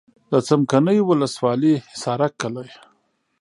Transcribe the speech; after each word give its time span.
د 0.31 0.33
څمکنیو 0.47 1.07
ولسوالي 1.11 1.73
حصارک 1.91 2.33
کلی. 2.41 2.69